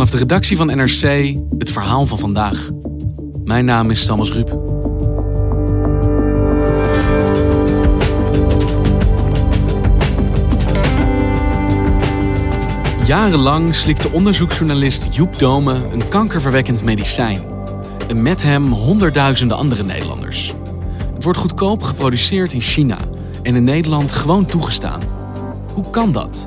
[0.00, 2.70] Vanaf de redactie van NRC het verhaal van vandaag.
[3.44, 4.48] Mijn naam is Thomas Ruip.
[13.06, 17.40] Jarenlang slikte onderzoeksjournalist Joep Dome een kankerverwekkend medicijn.
[18.08, 20.54] En met hem honderdduizenden andere Nederlanders.
[21.14, 22.98] Het wordt goedkoop geproduceerd in China
[23.42, 25.00] en in Nederland gewoon toegestaan.
[25.74, 26.46] Hoe kan dat?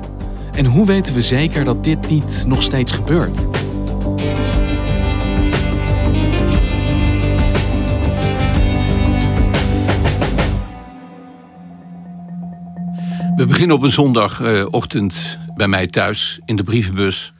[0.54, 3.46] En hoe weten we zeker dat dit niet nog steeds gebeurt?
[13.36, 17.32] We beginnen op een zondagochtend bij mij thuis in de brievenbus.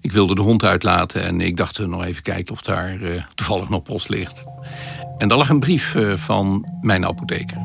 [0.00, 3.68] Ik wilde de hond uitlaten en ik dacht nog even kijken of daar uh, toevallig
[3.68, 4.44] nog post ligt.
[5.18, 7.58] En daar lag een brief uh, van mijn apotheker.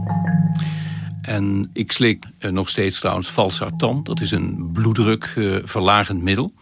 [1.25, 4.03] En ik slik uh, nog steeds trouwens valsartan.
[4.03, 6.53] Dat is een bloeddrukverlagend middel.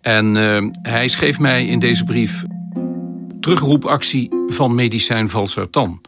[0.00, 0.34] En
[0.82, 2.42] hij schreef mij in deze brief
[3.40, 6.00] terugroepactie van medicijn valsartan.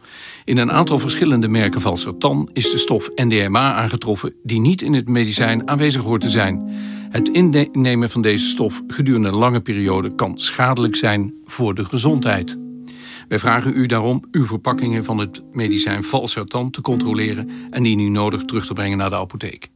[0.45, 5.07] In een aantal verschillende merken valsartan is de stof NDMA aangetroffen die niet in het
[5.07, 6.71] medicijn aanwezig hoort te zijn.
[7.09, 12.62] Het innemen van deze stof gedurende een lange periode kan schadelijk zijn voor de gezondheid.
[13.27, 18.09] Wij vragen u daarom uw verpakkingen van het medicijn valsartan te controleren en die nu
[18.09, 19.69] nodig terug te brengen naar de apotheek.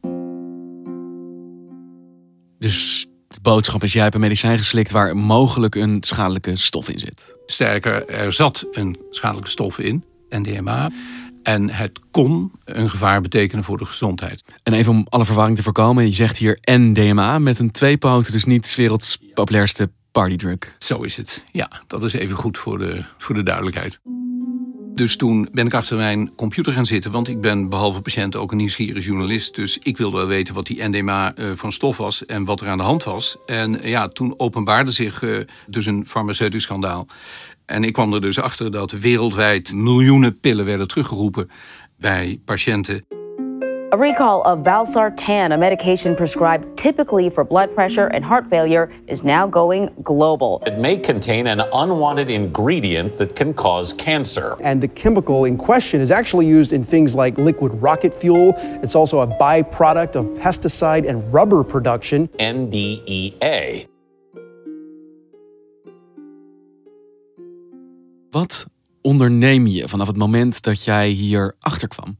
[2.58, 6.98] Dus de boodschap is: jij hebt een medicijn geslikt waar mogelijk een schadelijke stof in
[6.98, 7.36] zit.
[7.46, 10.04] Sterker, er zat een schadelijke stof in.
[10.28, 10.90] NDMA.
[11.42, 14.44] En het kon een gevaar betekenen voor de gezondheid.
[14.62, 18.44] En even om alle verwarring te voorkomen, je zegt hier NDMA met een tweepoot, dus
[18.44, 20.74] niet 's werelds populairste partydrug.
[20.78, 21.44] Zo is het.
[21.52, 24.00] Ja, dat is even goed voor de, voor de duidelijkheid.
[24.94, 28.50] Dus toen ben ik achter mijn computer gaan zitten, want ik ben behalve patiënt ook
[28.50, 29.54] een nieuwsgierige journalist.
[29.54, 32.68] Dus ik wilde wel weten wat die NDMA uh, van stof was en wat er
[32.68, 33.36] aan de hand was.
[33.46, 37.06] En ja, toen openbaarde zich uh, dus een farmaceutisch schandaal.
[37.66, 41.50] En ik kwam er dus achter dat wereldwijd miljoenen pillen werden teruggeroepen
[41.96, 43.17] bij patiënten.
[43.90, 49.24] A recall of valsartan, a medication prescribed typically for blood pressure and heart failure, is
[49.24, 50.62] now going global.
[50.66, 54.58] It may contain an unwanted ingredient that can cause cancer.
[54.60, 58.52] And the chemical in question is actually used in things like liquid rocket fuel.
[58.82, 62.28] It's also a byproduct of pesticide and rubber production.
[62.38, 63.86] NDEA.
[68.30, 68.66] Wat
[69.00, 72.16] onderneem je vanaf het moment dat jij hier achter kwam?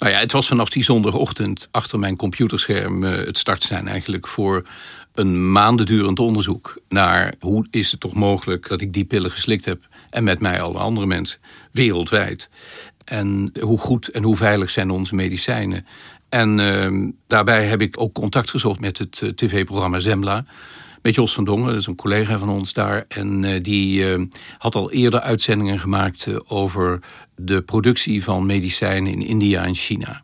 [0.00, 4.66] Nou ja, het was vanaf die zondagochtend achter mijn computerscherm uh, het startsein eigenlijk voor
[5.14, 9.88] een maandendurend onderzoek naar hoe is het toch mogelijk dat ik die pillen geslikt heb
[10.10, 11.40] en met mij alle andere mensen
[11.70, 12.50] wereldwijd.
[13.04, 15.86] En hoe goed en hoe veilig zijn onze medicijnen.
[16.28, 20.44] En uh, daarbij heb ik ook contact gezocht met het uh, tv-programma Zembla
[21.02, 23.04] met Jos van Dongen, dat is een collega van ons daar.
[23.08, 24.26] En uh, die uh,
[24.58, 27.00] had al eerder uitzendingen gemaakt uh, over
[27.36, 30.22] de productie van medicijnen in India en China.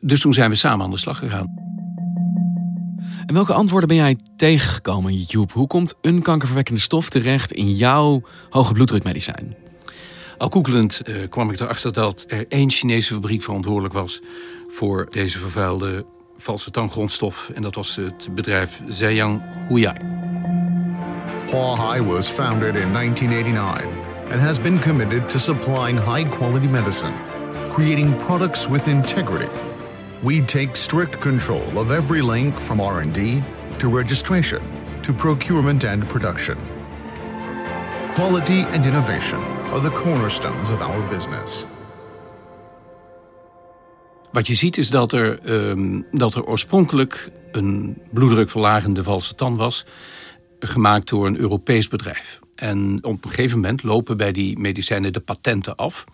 [0.00, 1.68] Dus toen zijn we samen aan de slag gegaan.
[3.26, 5.52] En welke antwoorden ben jij tegengekomen, Joep?
[5.52, 9.54] Hoe komt een kankerverwekkende stof terecht in jouw hoge bloeddrukmedicijn?
[10.38, 14.20] Al googelend kwam ik erachter dat er één Chinese fabriek verantwoordelijk was
[14.70, 16.04] voor deze vervuilde
[16.40, 16.70] valse.
[17.54, 18.80] En dat was het bedrijf.
[21.50, 23.86] Huahai was founded in 1989
[24.30, 27.14] and has been committed to supplying high-quality medicine,
[27.72, 29.50] creating products with integrity.
[30.22, 33.42] We take strict control of every link from R&D
[33.78, 34.60] to registration
[35.02, 36.56] to procurement and production.
[38.14, 39.40] Quality and innovation
[39.72, 41.66] are the cornerstones of our business.
[44.32, 45.38] Wat je ziet is dat er,
[45.70, 49.84] um, dat er oorspronkelijk een bloeddrukverlagende valse tand was,
[50.60, 52.40] gemaakt door een Europees bedrijf.
[52.54, 56.04] En op een gegeven moment lopen bij die medicijnen de patenten af.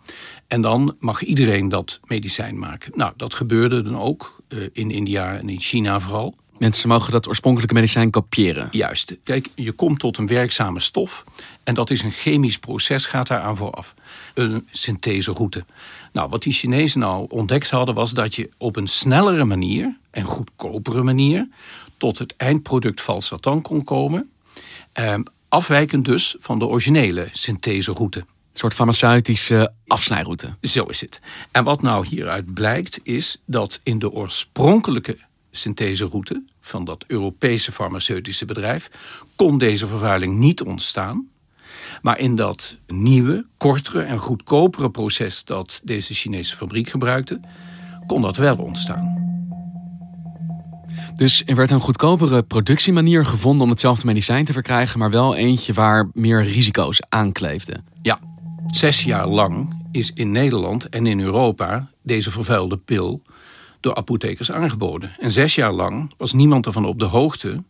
[0.46, 2.92] En dan mag iedereen dat medicijn maken.
[2.94, 6.36] Nou, dat gebeurde dan ook uh, in India en in China vooral.
[6.58, 8.68] Mensen mogen dat oorspronkelijke medicijn kopiëren.
[8.70, 9.16] Juist.
[9.22, 11.24] Kijk, je komt tot een werkzame stof.
[11.64, 13.94] En dat is een chemisch proces, gaat daar aan vooraf.
[14.34, 15.64] Een syntheseroute.
[16.12, 20.24] Nou, wat die Chinezen nou ontdekt hadden, was dat je op een snellere manier en
[20.24, 21.48] goedkopere manier
[21.96, 24.30] tot het eindproduct valsartan kon komen.
[24.92, 25.14] Eh,
[25.48, 28.18] afwijkend dus van de originele syntheseroute.
[28.18, 30.54] Een soort farmaceutische afsnijroute.
[30.60, 31.20] Zo is het.
[31.50, 35.18] En wat nou hieruit blijkt, is dat in de oorspronkelijke
[35.56, 38.90] syntheseroute van dat Europese farmaceutische bedrijf
[39.36, 41.28] kon deze vervuiling niet ontstaan.
[42.02, 47.40] Maar in dat nieuwe, kortere en goedkopere proces dat deze Chinese fabriek gebruikte,
[48.06, 49.24] kon dat wel ontstaan.
[51.14, 55.72] Dus er werd een goedkopere productiemanier gevonden om hetzelfde medicijn te verkrijgen, maar wel eentje
[55.72, 57.84] waar meer risico's aan kleefden.
[58.02, 58.18] Ja,
[58.66, 63.22] zes jaar lang is in Nederland en in Europa deze vervuilde pil
[63.86, 65.10] door apothekers aangeboden.
[65.18, 67.62] En zes jaar lang was niemand ervan op de hoogte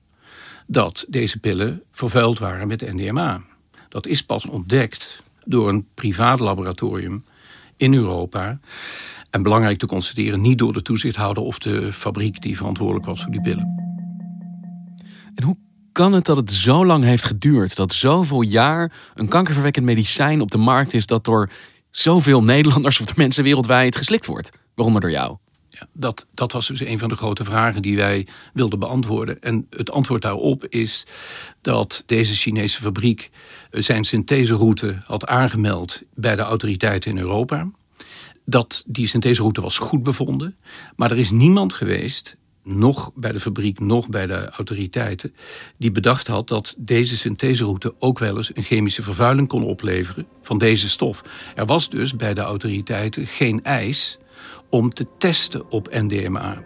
[0.67, 3.41] dat deze pillen vervuild waren met NDMA.
[3.89, 7.25] Dat is pas ontdekt door een privaat laboratorium
[7.77, 8.59] in Europa.
[9.31, 13.33] En belangrijk te constateren, niet door de toezichthouder of de fabriek die verantwoordelijk was voor
[13.33, 13.85] die pillen.
[15.35, 15.57] En hoe
[15.93, 17.77] kan het dat het zo lang heeft geduurd?
[17.77, 21.51] Dat zoveel jaar een kankerverwekkend medicijn op de markt is dat door
[21.91, 24.51] zoveel Nederlanders of door mensen wereldwijd geslikt wordt?
[24.75, 25.37] Waaronder door jou.
[25.93, 29.43] Dat, dat was dus een van de grote vragen die wij wilden beantwoorden.
[29.43, 31.07] En het antwoord daarop is
[31.61, 33.31] dat deze Chinese fabriek
[33.71, 37.71] zijn syntheseroute had aangemeld bij de autoriteiten in Europa.
[38.45, 40.57] Dat die syntheseroute was goed bevonden.
[40.97, 42.37] Maar er is niemand geweest,
[42.67, 45.35] nog bij de fabriek, nog bij de autoriteiten,
[45.77, 50.59] die bedacht had dat deze syntheseroute ook wel eens een chemische vervuiling kon opleveren van
[50.59, 51.25] deze stof.
[51.55, 54.19] Er was dus bij de autoriteiten geen eis
[54.71, 56.57] om te testen op NDMA.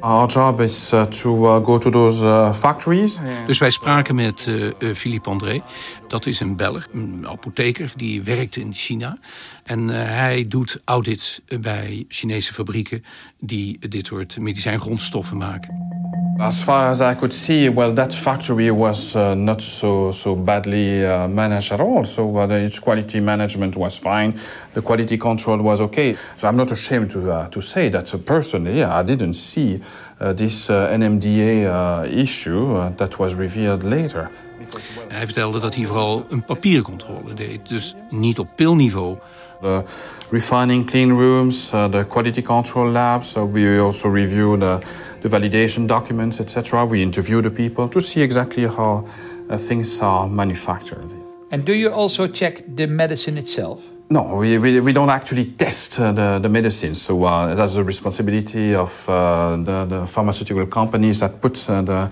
[0.00, 3.20] Our job is uh, to uh, go to those uh, factories.
[3.46, 4.48] Dus wij spraken met
[4.94, 5.62] Philippe André.
[6.10, 9.18] Dat is een Belg, een apotheker, die werkt in China.
[9.64, 13.04] En uh, hij doet audits bij Chinese fabrieken
[13.40, 15.88] die dit soort medicijngrondstoffen maken.
[16.38, 21.04] As far as I could see, well, that factory was uh, not so so badly
[21.04, 22.04] uh, managed at all.
[22.04, 24.32] So uh, its quality management was fine.
[24.72, 26.16] The quality control was okay.
[26.34, 29.80] So I'm not ashamed to uh, to say that personally, yeah, I didn't see
[30.18, 34.30] uh, this uh, NMDA issue that was revealed later.
[35.08, 39.16] Hij vertelde dat hij vooral een papiercontrole deed, dus niet op pilniveau.
[39.60, 39.82] The
[40.30, 43.30] refining clean rooms, uh, the quality control labs.
[43.30, 44.78] So we also review the,
[45.20, 46.88] the validation documents, etc.
[46.88, 49.04] We interview the people to see exactly how
[49.50, 51.12] uh, things are manufactured.
[51.50, 53.80] And do you also check the medicine itself?
[54.08, 56.94] No, we, we, we don't actually test uh, the, the medicine.
[56.94, 62.10] So uh, that's the responsibility of uh, the, the pharmaceutical companies that put uh, the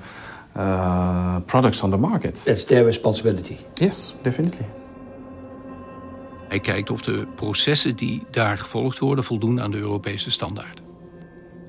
[0.59, 2.45] uh, products on the market.
[2.45, 3.57] That's their responsibility.
[3.75, 4.67] Yes, definitely.
[6.49, 10.85] Hij kijkt of de processen die daar gevolgd worden voldoen aan de Europese standaarden.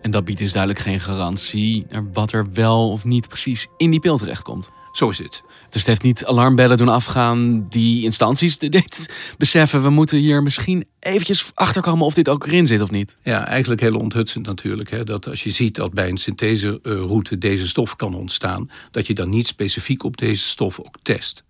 [0.02, 3.92] En dat biedt dus duidelijk geen garantie naar wat er wel of niet precies in
[3.92, 4.72] die pil terechtkomt.
[5.00, 5.42] Zo is het.
[5.70, 9.84] Dus het heeft niet alarmbellen doen afgaan die instanties dit beseffen.
[9.84, 13.18] We moeten hier misschien eventjes achterkomen of dit ook erin zit of niet.
[13.24, 14.90] Ja, eigenlijk heel onthutsend natuurlijk.
[14.90, 18.70] Hè, dat als je ziet dat bij een syntheseroute deze stof kan ontstaan...
[18.92, 21.44] dat je dan niet specifiek op deze stof ook test.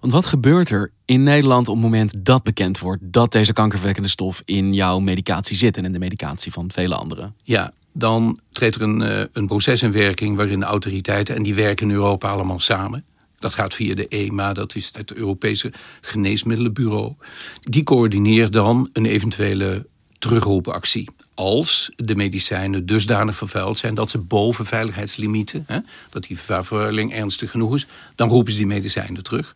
[0.00, 4.08] Want wat gebeurt er in Nederland op het moment dat bekend wordt dat deze kankerverwekkende
[4.08, 7.34] stof in jouw medicatie zit en in de medicatie van vele anderen?
[7.42, 11.54] Ja, dan treedt er een, uh, een proces in werking waarin de autoriteiten, en die
[11.54, 13.04] werken in Europa allemaal samen.
[13.38, 17.14] Dat gaat via de EMA, dat is het Europese Geneesmiddelenbureau.
[17.60, 19.86] Die coördineert dan een eventuele
[20.18, 21.08] terugroepactie.
[21.34, 25.78] Als de medicijnen dusdanig vervuild zijn dat ze boven veiligheidslimieten, hè,
[26.10, 29.54] dat die vervuiling ernstig genoeg is, dan roepen ze die medicijnen terug.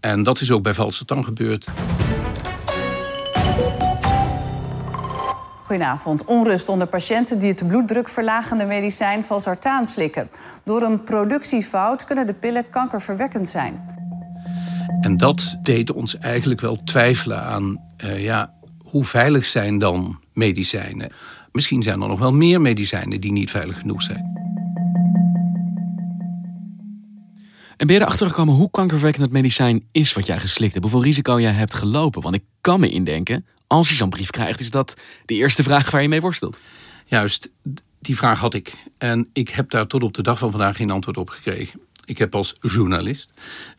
[0.00, 1.66] En dat is ook bij valse tang gebeurd.
[5.64, 6.24] Goedenavond.
[6.24, 10.30] Onrust onder patiënten die het bloeddrukverlagende medicijn valsartaan slikken.
[10.64, 14.00] Door een productiefout kunnen de pillen kankerverwekkend zijn.
[15.00, 18.52] En dat deed ons eigenlijk wel twijfelen aan uh, ja,
[18.92, 21.12] hoe veilig zijn dan medicijnen.
[21.52, 24.40] Misschien zijn er nog wel meer medicijnen die niet veilig genoeg zijn.
[27.76, 30.84] En ben je erachter gekomen hoe kankerverwekkend het medicijn is wat jij geslikt hebt?
[30.84, 32.22] Hoeveel risico jij hebt gelopen?
[32.22, 34.94] Want ik kan me indenken, als je zo'n brief krijgt, is dat
[35.24, 36.58] de eerste vraag waar je mee worstelt.
[37.06, 37.50] Juist,
[38.00, 38.74] die vraag had ik.
[38.98, 41.80] En ik heb daar tot op de dag van vandaag geen antwoord op gekregen.
[42.04, 43.30] Ik heb als journalist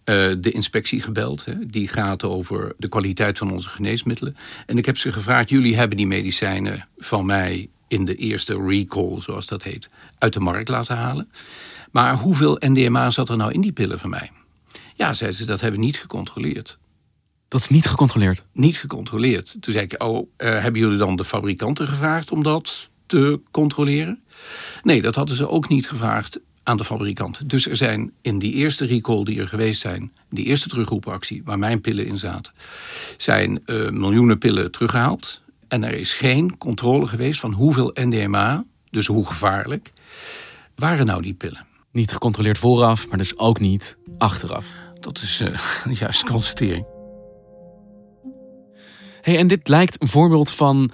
[0.06, 1.46] uh, de inspectie gebeld.
[1.46, 4.36] Hè, die gaat over de kwaliteit van onze geneesmiddelen.
[4.66, 9.22] En ik heb ze gevraagd: jullie hebben die medicijnen van mij in de eerste recall,
[9.22, 11.32] zoals dat heet, uit de markt laten halen.
[11.92, 14.32] Maar hoeveel NDMA zat er nou in die pillen van mij?
[14.96, 16.78] Ja, zeiden ze, dat hebben we niet gecontroleerd.
[17.48, 18.46] Dat is niet gecontroleerd?
[18.54, 19.56] Niet gecontroleerd.
[19.60, 24.24] Toen zei ik, oh, uh, hebben jullie dan de fabrikanten gevraagd om dat te controleren?
[24.84, 27.48] Nee, dat hadden ze ook niet gevraagd aan de fabrikanten.
[27.48, 31.60] Dus er zijn in die eerste recall die er geweest zijn, die eerste terugroepactie waar
[31.60, 32.54] mijn pillen in zaten,
[33.18, 35.42] zijn uh, miljoenen pillen teruggehaald.
[35.68, 39.94] En er is geen controle geweest van hoeveel NDMA, dus hoe gevaarlijk,
[40.76, 41.66] waren nou die pillen.
[41.92, 44.66] Niet gecontroleerd vooraf, maar dus ook niet achteraf.
[45.00, 45.48] Dat is uh,
[45.84, 46.86] de juiste constatering.
[49.22, 50.92] Hey, en dit lijkt een voorbeeld van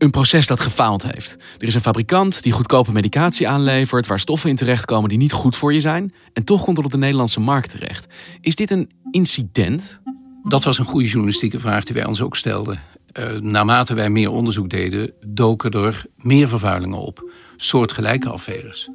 [0.00, 1.36] Een proces dat gefaald heeft.
[1.58, 5.56] Er is een fabrikant die goedkope medicatie aanlevert, waar stoffen in terechtkomen die niet goed
[5.56, 8.06] voor je zijn, en toch komt het op de Nederlandse markt terecht.
[8.40, 10.00] Is dit een incident?
[10.42, 12.80] Dat was een goede journalistieke vraag die wij ons ook stelden.
[13.18, 17.30] Uh, naarmate wij meer onderzoek deden, doken er meer vervuilingen op.
[17.56, 18.88] Soortgelijke affaires.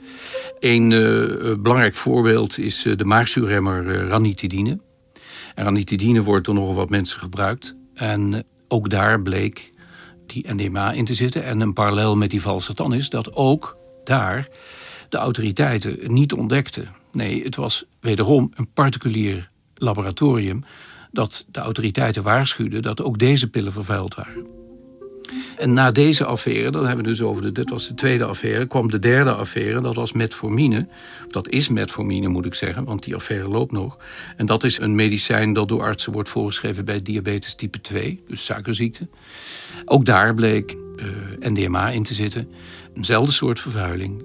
[0.60, 4.80] Een uh, belangrijk voorbeeld is de maagzuurremmer ranitidine.
[5.56, 7.76] En ranitidine wordt door nogal wat mensen gebruikt.
[7.94, 9.74] En ook daar bleek
[10.26, 11.44] die NDMA in te zitten.
[11.44, 14.48] En een parallel met die valsatan is dat ook daar
[15.10, 16.88] de autoriteiten niet ontdekten.
[17.12, 20.64] Nee, het was wederom een particulier laboratorium
[21.12, 24.55] dat de autoriteiten waarschuwden dat ook deze pillen vervuild waren.
[25.58, 28.68] En na deze affaire, dan hebben we dus over de, dit was de tweede affaire,
[28.68, 30.88] kwam de derde affaire, dat was metformine.
[31.30, 33.98] Dat is metformine moet ik zeggen, want die affaire loopt nog.
[34.38, 38.46] En dat is een medicijn dat door artsen wordt voorgeschreven bij diabetes type 2, dus
[38.46, 39.08] suikerziekte.
[39.86, 42.50] Ook daar bleek eh, NDMA in te zitten,
[42.96, 44.24] eenzelfde soort vervuiling.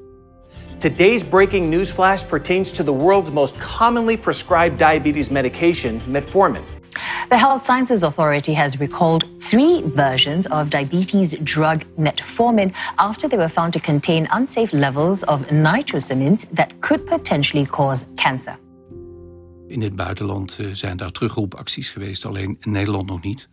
[0.78, 6.62] Today's breaking news flash pertains to the world's most commonly prescribed diabetes medication, metformin.
[7.30, 13.48] The Health Sciences Authority has recalled three versions of diabetes drug metformin after they were
[13.48, 18.58] found to contain unsafe levels of nitrosamines that could potentially cause cancer.
[19.68, 23.48] In het buitenland eh, zijn daar terugroepacties geweest, alleen in Nederland nog niet.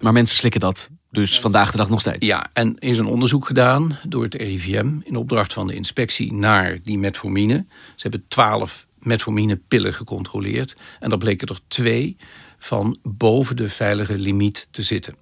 [0.00, 2.26] Maar mensen slikken dat dus vandaag de dag nog steeds?
[2.26, 6.78] Ja, en is een onderzoek gedaan door het RIVM in opdracht van de inspectie naar
[6.82, 7.66] die metformine.
[7.68, 12.16] Ze hebben twaalf metforminepillen gecontroleerd en dat bleken er twee
[12.64, 15.14] van boven de veilige limiet te zitten.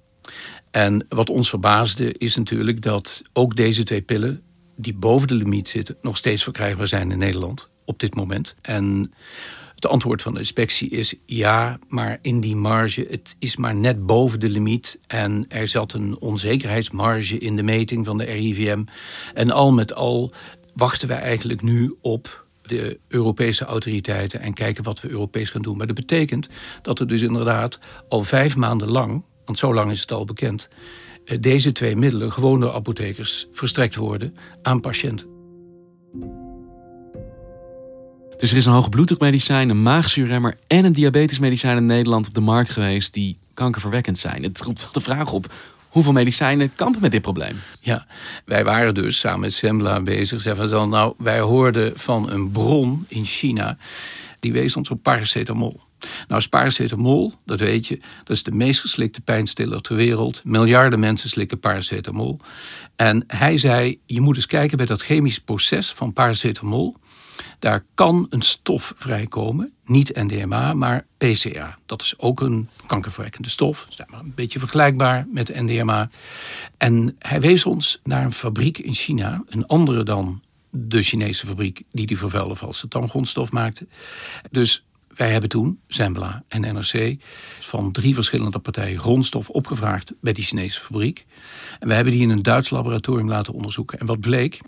[0.71, 4.41] En wat ons verbaasde is natuurlijk dat ook deze twee pillen
[4.75, 8.55] die boven de limiet zitten nog steeds verkrijgbaar zijn in Nederland op dit moment.
[8.61, 9.13] En
[9.75, 14.05] het antwoord van de inspectie is ja, maar in die marge, het is maar net
[14.05, 14.99] boven de limiet.
[15.07, 18.83] En er zat een onzekerheidsmarge in de meting van de RIVM.
[19.33, 20.31] En al met al
[20.75, 25.77] wachten wij eigenlijk nu op de Europese autoriteiten en kijken wat we Europees gaan doen.
[25.77, 26.49] Maar dat betekent
[26.81, 30.69] dat er dus inderdaad al vijf maanden lang, want zo lang is het al bekend,
[31.25, 35.31] eh, deze twee middelen gewoon door apothekers verstrekt worden aan patiënten.
[38.37, 42.41] Dus er is een hoge bloeddrukmedicijn, een maagzuurremmer en een diabetesmedicijn in Nederland op de
[42.41, 44.43] markt geweest die kankerverwekkend zijn.
[44.43, 45.53] Het roept de vraag op
[45.93, 47.61] hoeveel medicijnen kampen met dit probleem.
[47.79, 48.07] Ja,
[48.45, 50.41] wij waren dus samen met Sembla bezig.
[50.41, 53.77] Zeggen dan, nou, wij hoorden van een bron in China.
[54.39, 55.81] Die wees ons op paracetamol.
[56.27, 60.41] Nou, paracetamol, dat weet je, dat is de meest geslikte pijnstiller ter wereld.
[60.43, 62.39] Miljarden mensen slikken paracetamol.
[62.95, 66.95] En hij zei, je moet eens kijken bij dat chemisch proces van paracetamol.
[67.59, 71.77] Daar kan een stof vrijkomen, niet NDMA, maar PCA.
[71.85, 76.09] Dat is ook een kankerverwekkende stof, dus een beetje vergelijkbaar met NDMA.
[76.77, 81.83] En hij wees ons naar een fabriek in China, een andere dan de Chinese fabriek
[81.91, 83.87] die die vervuilde valse tandgrondstof maakte.
[84.51, 84.85] Dus
[85.15, 87.15] wij hebben toen, Zembla en NRC,
[87.59, 91.25] van drie verschillende partijen grondstof opgevraagd bij die Chinese fabriek.
[91.79, 93.99] En we hebben die in een Duits laboratorium laten onderzoeken.
[93.99, 94.59] En wat bleek?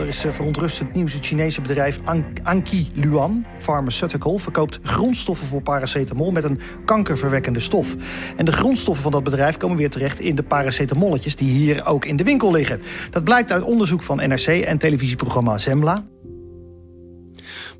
[0.00, 1.12] Er is eh, verontrustend nieuws.
[1.12, 2.00] Het Chinese bedrijf
[2.42, 7.96] Anki Luan Pharmaceutical verkoopt grondstoffen voor paracetamol met een kankerverwekkende stof.
[8.36, 12.04] En de grondstoffen van dat bedrijf komen weer terecht in de paracetamolletjes die hier ook
[12.04, 12.82] in de winkel liggen.
[13.10, 16.06] Dat blijkt uit onderzoek van NRC en televisieprogramma Zembla.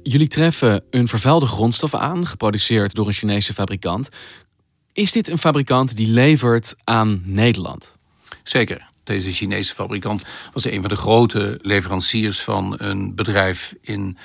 [0.03, 4.09] Jullie treffen een vervuilde grondstof aan, geproduceerd door een Chinese fabrikant.
[4.93, 7.97] Is dit een fabrikant die levert aan Nederland?
[8.43, 8.90] Zeker.
[9.04, 14.16] Deze Chinese fabrikant was een van de grote leveranciers van een bedrijf in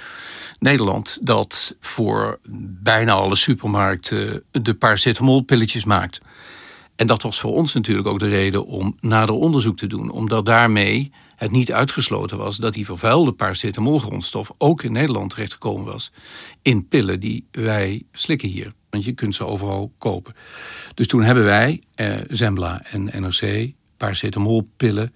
[0.60, 2.40] Nederland dat voor
[2.82, 6.22] bijna alle supermarkten de paracetamolpilletjes maakt.
[6.96, 10.46] En dat was voor ons natuurlijk ook de reden om nader onderzoek te doen, omdat
[10.46, 16.12] daarmee het niet uitgesloten was dat die vervuilde paracetamolgrondstof ook in Nederland terechtgekomen was
[16.62, 18.74] in pillen die wij slikken hier.
[18.90, 20.36] Want je kunt ze overal kopen.
[20.94, 25.14] Dus toen hebben wij, eh, Zembla en NRC, paracetamolpillen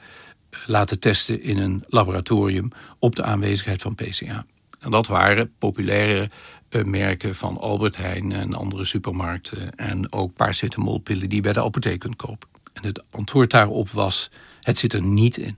[0.50, 4.46] eh, laten testen in een laboratorium op de aanwezigheid van PCA.
[4.80, 6.30] En dat waren populaire
[6.70, 11.64] uh, merken van Albert Heijn en andere supermarkten en ook paracetamolpillen die je bij de
[11.64, 12.50] apotheek kunt kopen.
[12.74, 14.30] En het antwoord daarop was:
[14.62, 15.58] het zit er niet in.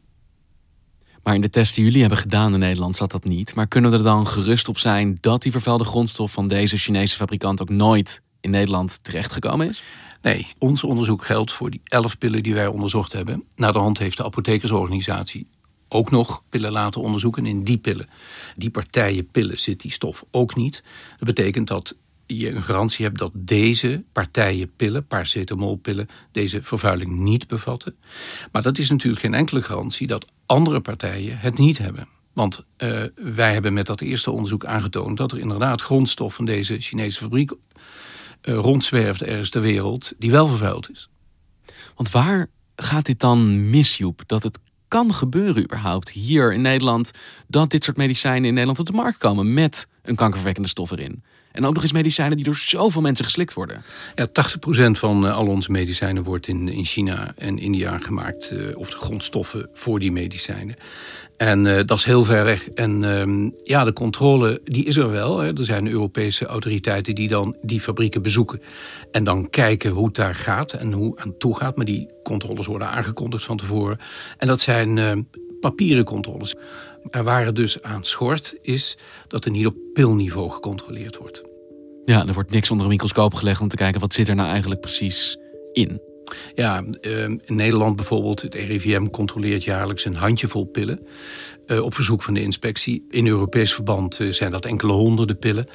[1.24, 3.56] Maar in de test die jullie hebben gedaan in Nederland zat dat niet.
[3.56, 7.16] Maar kunnen we er dan gerust op zijn dat die vervuilde grondstof van deze Chinese
[7.16, 9.84] fabrikant ook nooit in Nederland terechtgekomen is?
[10.22, 13.44] Nee, ons onderzoek geldt voor die elf pillen die wij onderzocht hebben.
[13.56, 15.48] Na de hand heeft de apothekersorganisatie
[15.88, 17.46] ook nog pillen laten onderzoeken.
[17.46, 18.10] in die pillen,
[18.56, 20.84] die partijen pillen, zit die stof ook niet.
[21.10, 27.48] Dat betekent dat je een garantie hebt dat deze partijen pillen, paracetamolpillen, deze vervuiling niet
[27.48, 27.96] bevatten.
[28.52, 32.08] Maar dat is natuurlijk geen enkele garantie dat andere partijen het niet hebben.
[32.34, 36.80] Want uh, wij hebben met dat eerste onderzoek aangetoond dat er inderdaad grondstof van deze
[36.80, 37.52] Chinese fabriek
[38.42, 41.10] rondzwerft ergens ter wereld die wel vervuild is.
[41.96, 44.24] Want waar gaat dit dan mis, Joep?
[44.26, 47.12] Dat het kan gebeuren überhaupt hier in Nederland
[47.48, 51.24] dat dit soort medicijnen in Nederland op de markt komen met een kankerverwekkende stof erin.
[51.52, 53.84] En ook nog eens medicijnen die door zoveel mensen geslikt worden.
[54.16, 54.32] Ja, 80%
[54.92, 58.52] van uh, al onze medicijnen wordt in, in China en India gemaakt.
[58.52, 60.76] Uh, of de grondstoffen voor die medicijnen.
[61.42, 62.70] En uh, dat is heel ver weg.
[62.70, 65.40] En ehm, ja, de controle die is er wel.
[65.40, 65.48] Hè.
[65.48, 68.62] Er zijn Europese autoriteiten die dan die fabrieken bezoeken.
[69.12, 71.76] En dan kijken hoe het daar gaat en hoe aan toe gaat.
[71.76, 73.98] Maar die controles worden aangekondigd van tevoren.
[74.38, 75.22] En dat zijn ehm,
[75.60, 76.56] papieren controles.
[77.10, 81.44] En waar het dus aan schort is dat er niet op pilniveau gecontroleerd wordt.
[82.06, 84.50] Ja, er wordt niks onder een microscoop gelegd om te kijken wat zit er nou
[84.50, 85.38] eigenlijk precies
[85.72, 86.11] in.
[86.56, 91.00] Ja, ehm, in Nederland bijvoorbeeld, het RIVM controleert jaarlijks een handjevol pillen.
[91.66, 93.06] Eh, op verzoek van de inspectie.
[93.10, 95.68] In Europees verband eh, zijn dat enkele honderden pillen.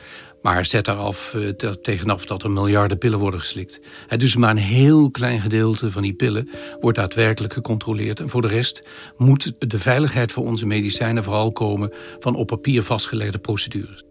[0.42, 3.80] Maar zet daaraf uh, tegenaf dat er miljarden pillen worden geslikt.
[4.16, 6.48] dus maar een heel klein gedeelte van die pillen
[6.80, 8.20] wordt daadwerkelijk gecontroleerd.
[8.20, 12.82] En voor de rest moet de veiligheid voor onze medicijnen vooral komen van op papier
[12.82, 14.05] vastgelegde procedures.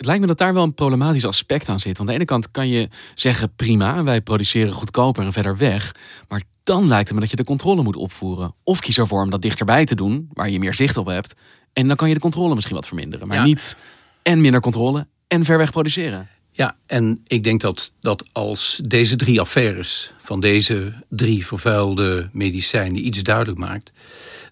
[0.00, 2.00] Het lijkt me dat daar wel een problematisch aspect aan zit.
[2.00, 5.94] Aan de ene kant kan je zeggen prima, wij produceren goedkoper en verder weg.
[6.28, 8.54] Maar dan lijkt het me dat je de controle moet opvoeren.
[8.64, 11.34] Of kies ervoor om dat dichterbij te doen, waar je meer zicht op hebt.
[11.72, 13.28] En dan kan je de controle misschien wat verminderen.
[13.28, 13.76] Maar niet
[14.22, 16.28] en minder controle en ver weg produceren.
[16.52, 23.06] Ja, en ik denk dat, dat als deze drie affaires van deze drie vervuilde medicijnen
[23.06, 23.90] iets duidelijk maakt,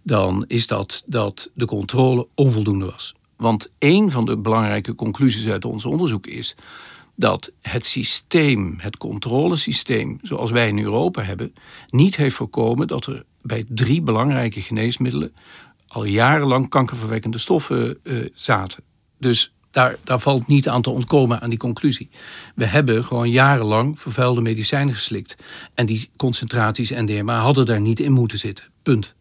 [0.03, 3.15] dan is dat dat de controle onvoldoende was.
[3.39, 6.55] Want een van de belangrijke conclusies uit ons onderzoek is
[7.15, 11.55] dat het systeem, het controlesysteem zoals wij in Europa hebben,
[11.89, 15.33] niet heeft voorkomen dat er bij drie belangrijke geneesmiddelen
[15.87, 18.83] al jarenlang kankerverwekkende stoffen uh, zaten.
[19.19, 22.09] Dus daar, daar valt niet aan te ontkomen aan die conclusie.
[22.55, 25.37] We hebben gewoon jarenlang vervuilde medicijnen geslikt.
[25.75, 28.65] En die concentraties NDMA hadden daar niet in moeten zitten.
[28.83, 29.17] Punt.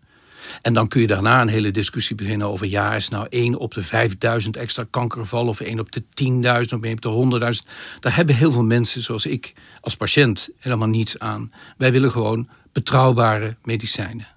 [0.62, 2.68] En dan kun je daarna een hele discussie beginnen over...
[2.68, 5.50] ja, is nou 1 op de 5000 extra kankergevallen...
[5.50, 8.00] of 1 op de 10.000 of 1 op de 100.000.
[8.00, 11.52] Daar hebben heel veel mensen, zoals ik als patiënt, helemaal niets aan.
[11.78, 14.28] Wij willen gewoon betrouwbare medicijnen.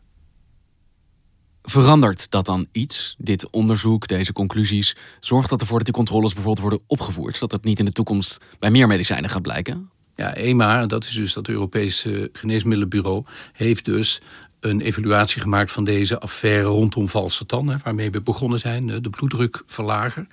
[1.62, 4.96] Verandert dat dan iets, dit onderzoek, deze conclusies?
[5.20, 7.34] Zorgt dat ervoor dat die controles bijvoorbeeld worden opgevoerd...
[7.34, 9.90] zodat het niet in de toekomst bij meer medicijnen gaat blijken?
[10.14, 13.24] Ja, EMA, dat is dus dat Europese Geneesmiddelenbureau...
[13.52, 14.20] heeft dus
[14.60, 20.26] een evaluatie gemaakt van deze affaire rondom Valsatan, waarmee we begonnen zijn, de bloeddrukverlager.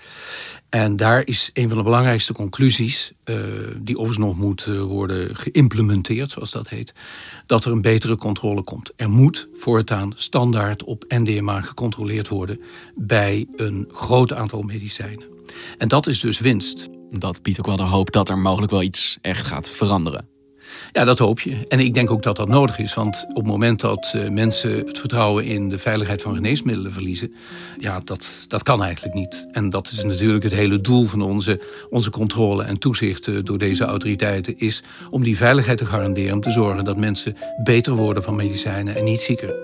[0.70, 3.36] En daar is een van de belangrijkste conclusies, uh,
[3.78, 6.94] die overigens nog moet uh, worden geïmplementeerd, zoals dat heet,
[7.46, 8.92] dat er een betere controle komt.
[8.96, 12.62] Er moet voortaan standaard op NDMA gecontroleerd worden
[12.96, 15.26] bij een groot aantal medicijnen.
[15.78, 16.90] En dat is dus winst.
[17.10, 20.37] Dat biedt ook wel de hoop dat er mogelijk wel iets echt gaat veranderen.
[20.92, 21.66] Ja, dat hoop je.
[21.68, 22.94] En ik denk ook dat dat nodig is.
[22.94, 27.34] Want op het moment dat uh, mensen het vertrouwen in de veiligheid van geneesmiddelen verliezen...
[27.80, 29.48] ja, dat, dat kan eigenlijk niet.
[29.52, 33.58] En dat is natuurlijk het hele doel van onze, onze controle en toezicht uh, door
[33.58, 34.58] deze autoriteiten...
[34.58, 36.34] is om die veiligheid te garanderen.
[36.34, 39.56] Om te zorgen dat mensen beter worden van medicijnen en niet zieker.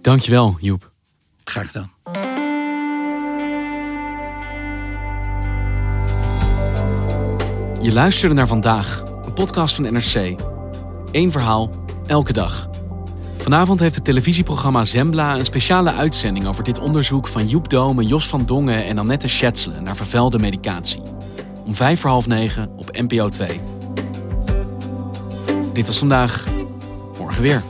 [0.00, 0.90] Dankjewel, Joep.
[1.44, 2.25] Graag gedaan.
[7.86, 10.40] Je luisterde naar vandaag, een podcast van NRC.
[11.12, 11.70] Eén verhaal,
[12.06, 12.68] elke dag.
[13.38, 18.26] Vanavond heeft het televisieprogramma Zembla een speciale uitzending over dit onderzoek van Joep Dome, Jos
[18.26, 21.00] van Dongen en Annette Schetselen naar vervuilde medicatie.
[21.64, 23.60] Om vijf voor half negen op NPO 2.
[25.72, 26.44] Dit was vandaag,
[27.18, 27.62] morgen weer.